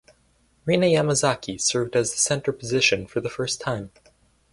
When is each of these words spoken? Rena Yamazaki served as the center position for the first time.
Rena 0.65 0.87
Yamazaki 0.87 1.61
served 1.61 1.95
as 1.95 2.11
the 2.11 2.17
center 2.17 2.51
position 2.51 3.05
for 3.05 3.21
the 3.21 3.29
first 3.29 3.61
time. 3.61 3.91